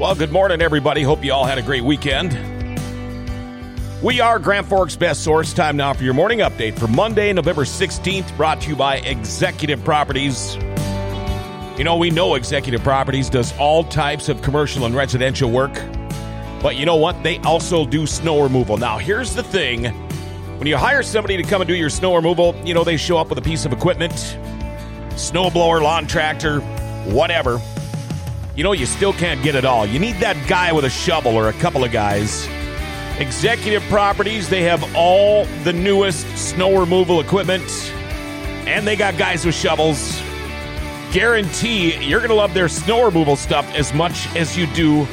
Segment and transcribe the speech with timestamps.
[0.00, 1.02] Well, good morning, everybody.
[1.02, 2.32] Hope you all had a great weekend.
[4.02, 5.52] We are Grand Forks' best source.
[5.52, 9.84] Time now for your morning update for Monday, November 16th, brought to you by Executive
[9.84, 10.56] Properties.
[11.76, 15.74] You know, we know Executive Properties does all types of commercial and residential work,
[16.62, 17.22] but you know what?
[17.22, 18.78] They also do snow removal.
[18.78, 19.84] Now, here's the thing
[20.56, 23.18] when you hire somebody to come and do your snow removal, you know, they show
[23.18, 24.14] up with a piece of equipment,
[25.10, 26.60] snowblower, lawn tractor,
[27.12, 27.60] whatever
[28.60, 29.86] you know, you still can't get it all.
[29.86, 32.46] You need that guy with a shovel or a couple of guys.
[33.18, 37.64] Executive Properties, they have all the newest snow removal equipment,
[38.66, 40.20] and they got guys with shovels.
[41.10, 45.08] Guarantee you're going to love their snow removal stuff as much as you do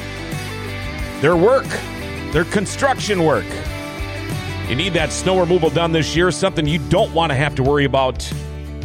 [1.22, 1.68] their work,
[2.32, 3.46] their construction work.
[4.68, 7.62] You need that snow removal done this year, something you don't want to have to
[7.62, 8.30] worry about.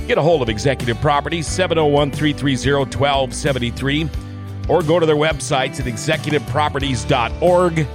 [0.08, 4.23] Get a hold of Executive Properties, 701 330 1273
[4.67, 7.88] or go to their websites at executiveproperties.org.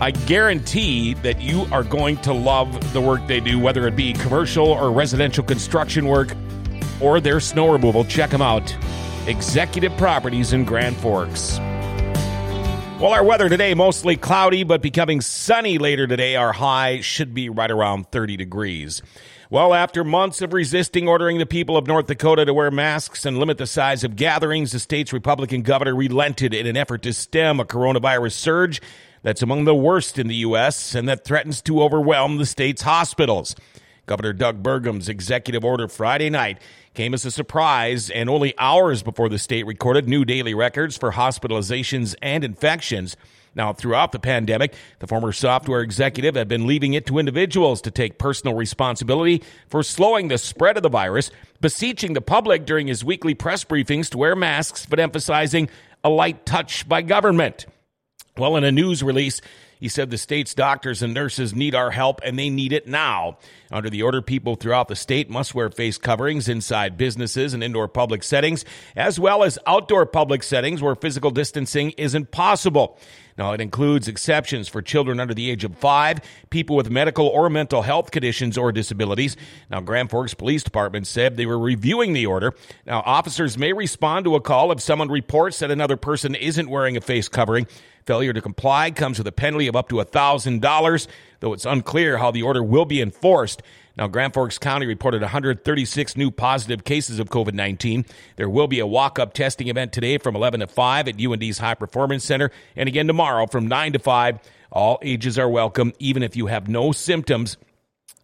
[0.00, 4.12] I guarantee that you are going to love the work they do, whether it be
[4.12, 6.28] commercial or residential construction work
[7.00, 8.04] or their snow removal.
[8.04, 8.76] Check them out.
[9.26, 11.58] Executive Properties in Grand Forks.
[13.00, 16.34] Well, our weather today mostly cloudy, but becoming sunny later today.
[16.34, 19.02] Our high should be right around 30 degrees.
[19.50, 23.38] Well, after months of resisting ordering the people of North Dakota to wear masks and
[23.38, 27.60] limit the size of gatherings, the state's Republican governor relented in an effort to stem
[27.60, 28.82] a coronavirus surge
[29.22, 30.96] that's among the worst in the U.S.
[30.96, 33.54] and that threatens to overwhelm the state's hospitals.
[34.08, 36.60] Governor Doug Burgum's executive order Friday night
[36.94, 41.12] came as a surprise and only hours before the state recorded new daily records for
[41.12, 43.16] hospitalizations and infections.
[43.54, 47.90] Now, throughout the pandemic, the former software executive had been leaving it to individuals to
[47.90, 51.30] take personal responsibility for slowing the spread of the virus,
[51.60, 55.68] beseeching the public during his weekly press briefings to wear masks, but emphasizing
[56.02, 57.66] a light touch by government.
[58.38, 59.40] Well, in a news release,
[59.80, 63.38] he said the state's doctors and nurses need our help and they need it now.
[63.70, 67.86] Under the order, people throughout the state must wear face coverings inside businesses and indoor
[67.88, 68.64] public settings,
[68.96, 72.98] as well as outdoor public settings where physical distancing isn't possible.
[73.36, 77.48] Now, it includes exceptions for children under the age of five, people with medical or
[77.48, 79.36] mental health conditions or disabilities.
[79.70, 82.54] Now, Grand Forks Police Department said they were reviewing the order.
[82.84, 86.96] Now, officers may respond to a call if someone reports that another person isn't wearing
[86.96, 87.68] a face covering.
[88.08, 91.06] Failure to comply comes with a penalty of up to $1,000,
[91.40, 93.62] though it's unclear how the order will be enforced.
[93.98, 98.06] Now, Grand Forks County reported 136 new positive cases of COVID 19.
[98.36, 101.58] There will be a walk up testing event today from 11 to 5 at UND's
[101.58, 104.38] High Performance Center, and again tomorrow from 9 to 5.
[104.72, 107.58] All ages are welcome, even if you have no symptoms.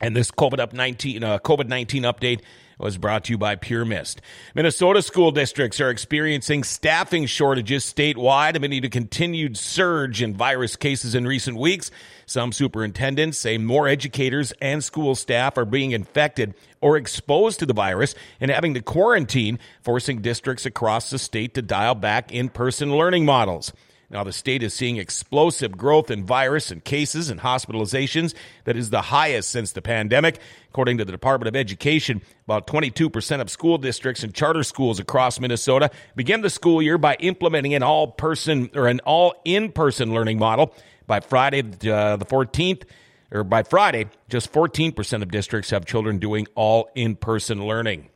[0.00, 2.40] And this COVID 19 uh, COVID 19 update
[2.78, 4.20] was brought to you by Pure Mist.
[4.54, 11.14] Minnesota school districts are experiencing staffing shortages statewide amid a continued surge in virus cases
[11.14, 11.90] in recent weeks.
[12.26, 17.74] Some superintendents say more educators and school staff are being infected or exposed to the
[17.74, 22.96] virus and having to quarantine, forcing districts across the state to dial back in person
[22.96, 23.72] learning models.
[24.14, 28.32] Now, the state is seeing explosive growth in virus and cases and hospitalizations
[28.62, 30.38] that is the highest since the pandemic.
[30.70, 35.40] According to the Department of Education, about 22% of school districts and charter schools across
[35.40, 40.14] Minnesota begin the school year by implementing an all person or an all in person
[40.14, 40.72] learning model.
[41.08, 42.84] By Friday, uh, the 14th,
[43.32, 48.10] or by Friday, just 14% of districts have children doing all in person learning.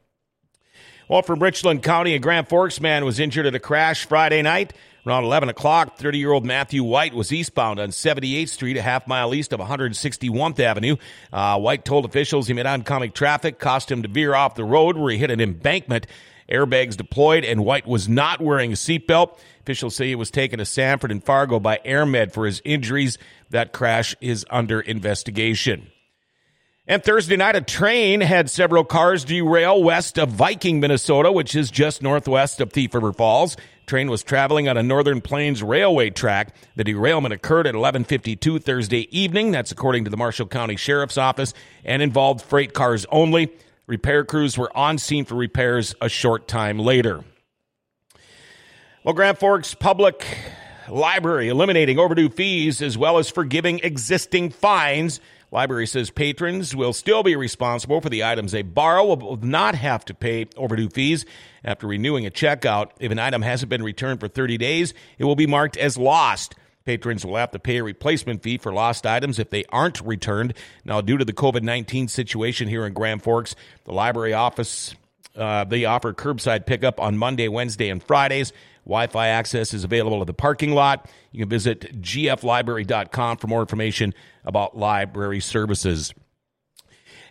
[1.08, 4.74] Well, from Richland County, a Grand Forks man was injured at a crash Friday night.
[5.06, 9.06] Around 11 o'clock, 30 year old Matthew White was eastbound on 78th Street, a half
[9.06, 10.96] mile east of 161th Avenue.
[11.32, 14.96] Uh, White told officials he met oncoming traffic, caused him to veer off the road
[14.96, 16.06] where he hit an embankment.
[16.50, 19.38] Airbags deployed, and White was not wearing a seatbelt.
[19.60, 23.18] Officials say he was taken to Sanford and Fargo by AirMed for his injuries.
[23.50, 25.90] That crash is under investigation.
[26.90, 31.70] And Thursday night, a train had several cars derail west of Viking, Minnesota, which is
[31.70, 33.58] just northwest of Thief River Falls.
[33.84, 36.54] Train was traveling on a Northern Plains railway track.
[36.76, 39.50] The derailment occurred at 11:52 Thursday evening.
[39.50, 41.52] That's according to the Marshall County Sheriff's Office
[41.84, 43.50] and involved freight cars only.
[43.86, 47.22] Repair crews were on scene for repairs a short time later.
[49.04, 50.24] Well, Grand Forks Public
[50.88, 55.20] Library eliminating overdue fees as well as forgiving existing fines.
[55.50, 60.04] Library says patrons will still be responsible for the items they borrow, will not have
[60.06, 61.24] to pay overdue fees
[61.64, 62.90] after renewing a checkout.
[63.00, 66.54] If an item hasn't been returned for 30 days, it will be marked as lost.
[66.84, 70.54] Patrons will have to pay a replacement fee for lost items if they aren't returned.
[70.84, 73.54] Now, due to the COVID 19 situation here in Grand Forks,
[73.84, 74.94] the library office
[75.36, 78.52] uh, they offer curbside pickup on Monday, Wednesday, and Fridays
[78.88, 81.10] Wi Fi access is available at the parking lot.
[81.30, 84.14] You can visit gflibrary.com for more information
[84.44, 86.14] about library services.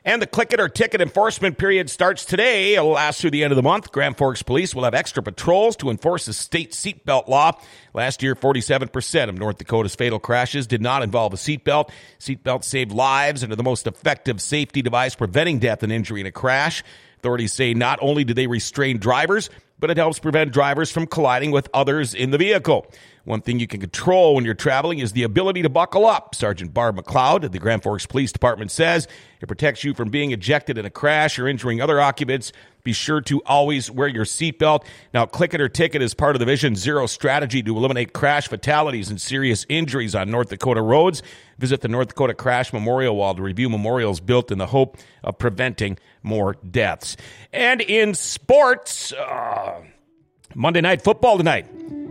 [0.06, 2.76] And the click it or ticket enforcement period starts today.
[2.76, 3.92] It'll last through the end of the month.
[3.92, 7.60] Grand Forks Police will have extra patrols to enforce the state seatbelt law.
[7.94, 11.90] Last year, 47% of North Dakota's fatal crashes did not involve a seatbelt.
[12.20, 16.28] Seatbelts save lives and are the most effective safety device preventing death and injury in
[16.28, 16.84] a crash.
[17.18, 19.50] Authorities say not only do they restrain drivers,
[19.80, 22.92] but it helps prevent drivers from colliding with others in the vehicle.
[23.26, 26.34] One thing you can control when you're traveling is the ability to buckle up.
[26.34, 29.08] Sergeant Barb McLeod of the Grand Forks Police Department says
[29.42, 32.54] it protects you from being ejected in a crash or injuring other occupants.
[32.88, 34.86] Be sure to always wear your seatbelt.
[35.14, 38.48] Now, click it or ticket is part of the Vision Zero strategy to eliminate crash
[38.48, 41.22] fatalities and serious injuries on North Dakota roads.
[41.58, 45.38] Visit the North Dakota Crash Memorial Wall to review memorials built in the hope of
[45.38, 47.18] preventing more deaths.
[47.52, 49.82] And in sports, uh,
[50.56, 51.68] Monday Night Football tonight.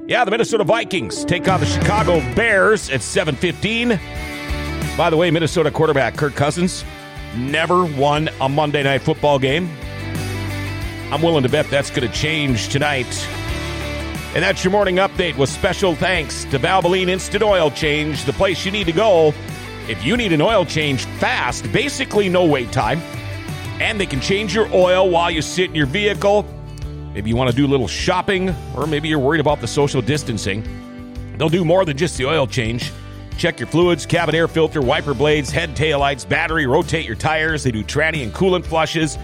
[0.06, 3.99] Yeah, the Minnesota Vikings take on the Chicago Bears at 7:15.
[4.99, 6.84] By the way, Minnesota quarterback Kirk Cousins
[7.34, 9.70] never won a Monday Night Football game.
[11.12, 13.06] I'm willing to bet that's going to change tonight.
[14.35, 18.64] And that's your morning update with special thanks to Valvoline Instant Oil Change, the place
[18.64, 19.32] you need to go
[19.88, 22.99] if you need an oil change fast, basically no wait time.
[23.81, 26.44] And they can change your oil while you sit in your vehicle
[27.17, 30.03] Maybe you want to do a little shopping, or maybe you're worried about the social
[30.03, 30.62] distancing.
[31.38, 32.93] They'll do more than just the oil change.
[33.38, 37.64] Check your fluids, cabin air filter, wiper blades, head tail lights, battery, rotate your tires.
[37.64, 39.17] They do tranny and coolant flushes.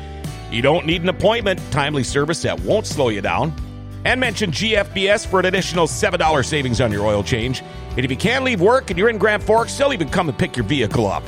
[0.53, 1.61] You don't need an appointment.
[1.71, 3.55] Timely service that won't slow you down.
[4.05, 7.63] And mention GFBS for an additional $7 savings on your oil change.
[7.97, 10.37] And if you can't leave work and you're in Grand Forks, they'll even come and
[10.37, 11.23] pick your vehicle up.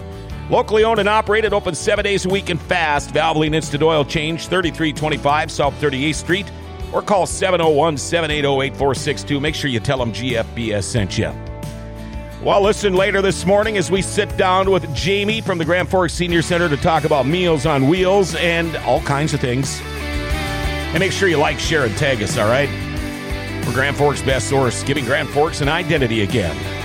[0.50, 3.14] Locally owned and operated, open seven days a week and fast.
[3.14, 6.52] Valvoline Instant Oil Change, 3325 South 38th Street,
[6.92, 9.40] or call 701 780 8462.
[9.40, 11.32] Make sure you tell them GFBS sent you.
[12.44, 16.12] Well, listen later this morning as we sit down with Jamie from the Grand Forks
[16.12, 19.80] Senior Center to talk about Meals on Wheels and all kinds of things.
[19.80, 22.68] And make sure you like, share, and tag us, all right?
[23.66, 26.83] We're Grand Forks' best source, giving Grand Forks an identity again.